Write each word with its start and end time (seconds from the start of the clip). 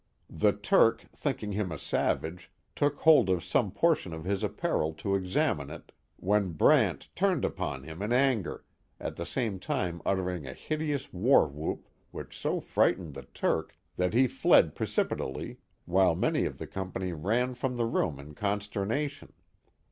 The 0.31 0.51
Turk, 0.53 1.03
thinking 1.15 1.51
him 1.51 1.71
a 1.71 1.77
savage, 1.77 2.51
took 2.75 3.01
hold 3.01 3.29
of 3.29 3.43
some 3.43 3.69
portion 3.69 4.13
of 4.13 4.23
his 4.25 4.43
apparel 4.43 4.93
to 4.93 5.13
examine 5.13 5.69
it, 5.69 5.91
when 6.17 6.53
Brant 6.53 7.09
turned 7.15 7.45
upon 7.45 7.83
him 7.83 8.01
in 8.01 8.11
anger, 8.11 8.65
at 8.99 9.15
the 9.15 9.27
same 9.27 9.59
time 9.59 10.01
uttering 10.03 10.47
a 10.47 10.55
hideous 10.55 11.13
war 11.13 11.47
whoop, 11.47 11.87
w^hich 12.11 12.33
so 12.33 12.59
frightened 12.59 13.13
the 13.13 13.27
Turk 13.35 13.77
that 13.95 14.15
he 14.15 14.25
fled 14.25 14.73
precipitately, 14.73 15.59
while 15.85 16.15
many 16.15 16.45
of 16.45 16.57
the 16.57 16.65
company 16.65 17.13
ran 17.13 17.53
from 17.53 17.77
the 17.77 17.85
room 17.85 18.19
in 18.19 18.33
consternation. 18.33 19.31